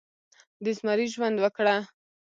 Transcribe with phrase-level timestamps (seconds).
[0.63, 1.75] د زمري ژوند وکړه